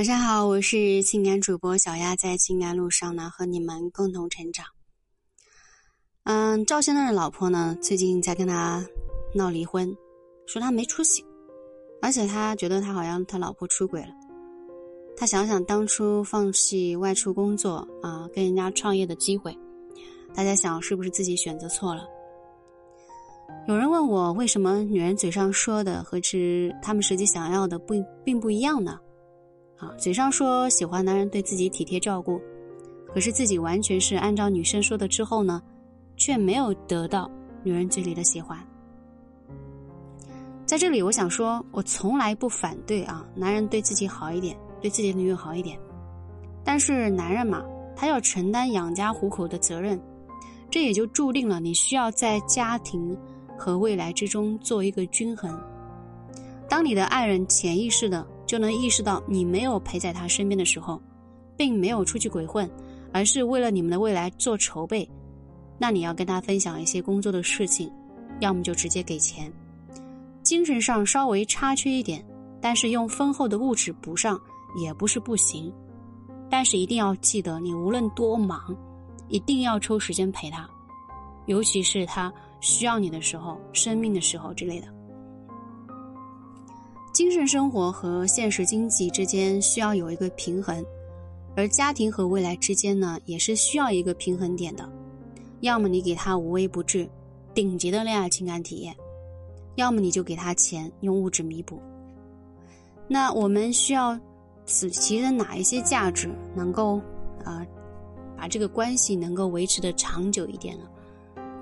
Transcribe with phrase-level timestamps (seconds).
[0.00, 4.64] 晚上好，我是情感主播小丫，在情感路上呢，和你们共同成长。
[6.24, 8.82] 嗯，赵先生的老婆呢，最近在跟他
[9.34, 9.94] 闹离婚，
[10.46, 11.22] 说他没出息，
[12.00, 14.08] 而且他觉得他好像他老婆出轨了。
[15.18, 19.54] 他想想当初放弃外出工作啊，跟人家创业的机会，
[20.34, 22.08] 大家想是不是自己选择错了？
[23.68, 27.92] 有人问我，为什么女人嘴上说的和之他们实际想要的不
[28.24, 28.98] 并不一样呢？
[29.80, 32.38] 啊，嘴上说喜欢男人对自己体贴照顾，
[33.14, 35.62] 可是自己完全是按照女生说的之后呢，
[36.18, 37.30] 却没有得到
[37.62, 38.58] 女人嘴里的喜欢。
[40.66, 45.78] 在这里，我想说，我从来不反对啊，男人对自己好一点，对自己的女友好一点。
[46.62, 47.64] 但是男人嘛，
[47.96, 49.98] 他要承担养家糊口的责任，
[50.68, 53.16] 这也就注定了你需要在家庭
[53.56, 55.58] 和未来之中做一个均衡。
[56.68, 58.26] 当你的爱人潜意识的。
[58.50, 61.00] 就能意识到你没有陪在他身边的时候，
[61.56, 62.68] 并没有出去鬼混，
[63.12, 65.08] 而是为了你们的未来做筹备。
[65.78, 67.88] 那你要跟他分享一些工作的事情，
[68.40, 69.52] 要么就直接给钱。
[70.42, 72.26] 精神上稍微差缺一点，
[72.60, 74.36] 但是用丰厚的物质补上
[74.76, 75.72] 也不是不行。
[76.50, 78.76] 但是一定要记得，你无论多忙，
[79.28, 80.68] 一定要抽时间陪他，
[81.46, 84.88] 尤其是他需要你的时候、生病的时候之类的。
[87.20, 90.82] 精神生活和现实经济之间需要有一个平衡，
[91.54, 94.90] 而家庭和未来之间呢，也是需要一个平衡点的。
[95.60, 97.06] 要么你给他无微不至、
[97.52, 98.96] 顶级的恋爱情感体验，
[99.74, 101.78] 要么你就给他钱，用物质弥补。
[103.06, 104.18] 那我们需要
[104.64, 107.02] 此其的哪一些价值能够
[107.44, 107.62] 啊，
[108.34, 110.84] 把这个关系能够维持的长久一点呢？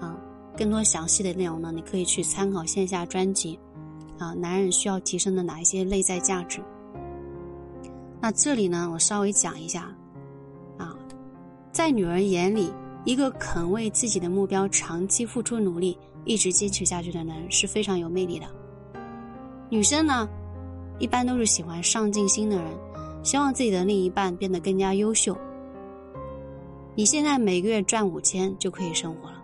[0.00, 0.16] 啊，
[0.56, 3.58] 更多详细的内容呢，你可以去参考线下专辑。
[4.18, 6.60] 啊，男人需要提升的哪一些内在价值？
[8.20, 9.94] 那这里呢，我稍微讲一下。
[10.76, 10.96] 啊，
[11.72, 12.72] 在女人眼里，
[13.04, 18.46] 一个肯为自己的目标长期付出努力、一直坚持下去的男人是非常有魅力的。
[19.70, 20.28] 女生呢，
[20.98, 22.66] 一般都是喜欢上进心的人，
[23.22, 25.36] 希望自己的另一半变得更加优秀。
[26.96, 29.40] 你现在每个月赚五千就可以生活了，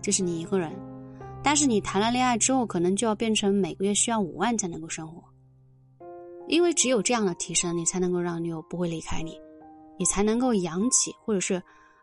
[0.00, 0.72] 这是你一个人。
[1.48, 5.24] 但是你谈了恋爱之后，可能就要变成每个月需要五万才能够生活，
[6.46, 9.40] 因为只有这样的提升，你才能够让女友不会离开你，
[9.98, 11.54] 你才能够养起或者是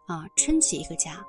[0.07, 1.23] 啊撑起一个家。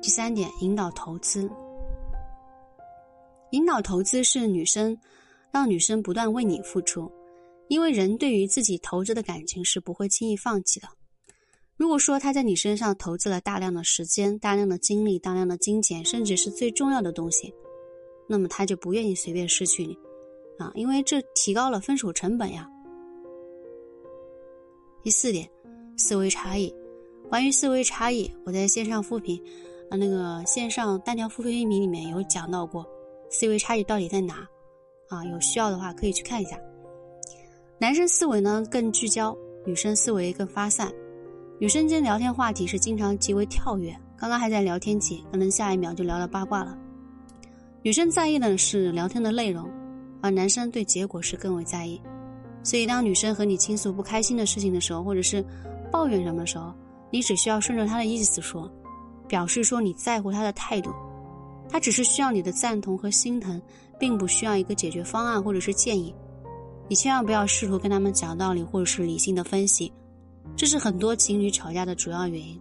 [0.00, 1.46] 第三点，引导投资，
[3.50, 4.98] 引导投资是女生
[5.50, 7.12] 让女生不断为你付出，
[7.68, 10.88] 因为人对于自己投资的感情是不会轻易放弃的。
[11.76, 17.52] 如果说他在你身上投资了大量的时间、大量的精力、大量的金钱，甚至是最重要的东西，
[18.28, 19.96] 那么他就不愿意随便失去你，
[20.58, 22.68] 啊，因为这提高了分手成本呀。
[25.02, 25.48] 第四点，
[25.96, 26.72] 思维差异。
[27.28, 29.42] 关于思维差异，我在线上复评，
[29.90, 32.86] 啊，那个线上单条付费音频里面有讲到过，
[33.30, 34.46] 思维差异到底在哪？
[35.08, 36.56] 啊，有需要的话可以去看一下。
[37.78, 40.92] 男生思维呢更聚焦，女生思维更发散。
[41.62, 46.76] 女生间聊天话题是经常极为跳跃，刚刚还在聊天起，可能下一秒就聊到八卦了。
[47.82, 49.70] 女生在意的是聊天的内容，
[50.20, 52.02] 而男生对结果是更为在意。
[52.64, 55.40] 所以，当女生和你倾诉不开心的事情的时候，或者是
[55.88, 56.74] 抱怨什么的时候，
[57.12, 58.68] 你只需要顺着她的意思说，
[59.28, 60.90] 表示说你在乎她的态度。
[61.68, 63.62] 她只是需要你的赞同和心疼，
[64.00, 66.12] 并不需要一个解决方案或者是建议。
[66.88, 69.92] 你千万不要试图跟他们讲道理，或者是理性的分析。
[70.56, 72.60] 这是很多情侣吵架的主要原因。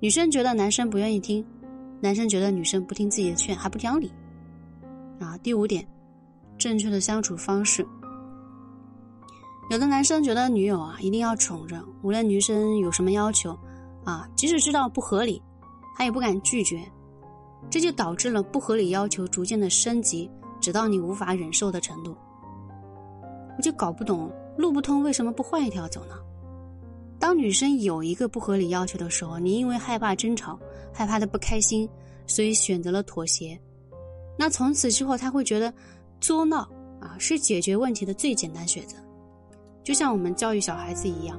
[0.00, 1.44] 女生觉得男生不愿意听，
[2.00, 4.12] 男生觉得女生不听自己的劝还不讲理。
[5.18, 5.86] 啊，第五点，
[6.56, 7.86] 正确的相处方式。
[9.70, 13.56] 有的男生觉得女友啊一定要宠着，无论女生有什么要求，
[14.04, 15.40] 啊，即使知道不合理，
[15.96, 16.82] 他也不敢拒绝，
[17.70, 20.28] 这就导致了不合理要求逐渐的升级，
[20.60, 22.16] 直到你无法忍受的程度。
[23.56, 26.14] 我就搞不懂，路不通为什么不换一条走呢？
[27.20, 30.58] 当女生有一个不合理要求的时候，你因为害怕争吵，
[30.92, 31.86] 害怕她不开心，
[32.26, 33.60] 所以选择了妥协。
[34.38, 35.72] 那从此之后，他会觉得
[36.18, 36.60] 作闹
[36.98, 38.96] 啊是解决问题的最简单选择。
[39.84, 41.38] 就像我们教育小孩子一样，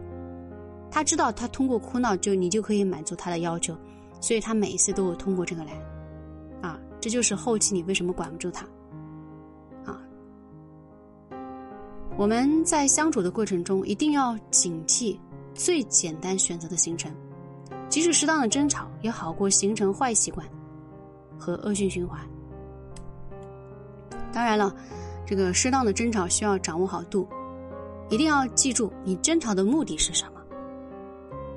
[0.91, 3.75] 他知道他通过哭闹就你就可以满足他的要求，
[4.19, 5.71] 所以他每一次都会通过这个来。
[6.61, 8.67] 啊，这就是后期你为什么管不住他。
[9.83, 9.99] 啊，
[12.19, 15.17] 我们在相处的过程中一定要警惕。
[15.53, 17.12] 最简单选择的形成，
[17.89, 20.48] 即使适当的争吵，也好过形成坏习惯
[21.38, 22.19] 和恶性循环。
[24.33, 24.74] 当然了，
[25.25, 27.27] 这个适当的争吵需要掌握好度，
[28.09, 30.42] 一定要记住你争吵的目的是什么。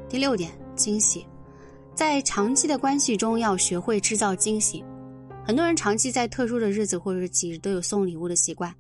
[0.08, 1.26] 第六点，惊喜，
[1.94, 4.84] 在长期的关系中要学会制造惊喜。
[5.46, 8.74] 很多人长期在特殊的日子或者是节日都有送礼物的习惯，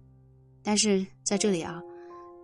[0.62, 1.80] 但是在这里啊，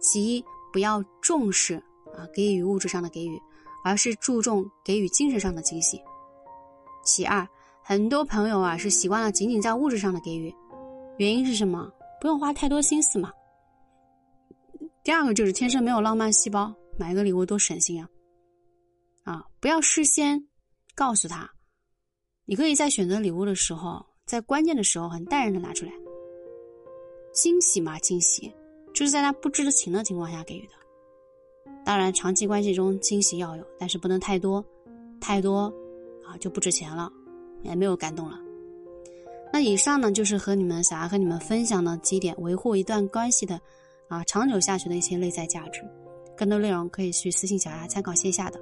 [0.01, 1.83] 其一不要重视
[2.17, 3.41] 啊给予物质上的给予，
[3.85, 6.01] 而是注重给予精神上的惊喜。
[7.05, 7.47] 其二，
[7.83, 10.55] 很多朋友啊是习惯了仅仅在物质上的给予，
[11.19, 11.91] 原因是什么？
[12.21, 13.33] 不用花太多心思嘛。
[15.03, 18.09] 第二个就是天生没有浪漫细胞，买个礼物多省心啊。
[19.25, 20.47] 啊，不要事先
[20.95, 21.51] 告诉他，
[22.45, 25.93] 你可以在选择礼物的时候，在关键的时候很淡然的拿出来。
[27.33, 28.53] 惊喜嘛，惊喜
[28.93, 30.75] 就是在他不知情的情况下给予的。
[31.85, 34.65] 当然，长期关系中惊喜要有，但是不能太多，
[35.21, 35.73] 太多
[36.25, 37.11] 啊就不值钱了，
[37.63, 38.39] 也没有感动了。
[39.53, 43.61] 那以上呢，就是和你们想要和你们分享的几点维护一段关系的
[44.07, 45.81] 啊长久下去的一些内在价值。
[46.37, 48.61] 更多内容可以去私信小丫参考线下的。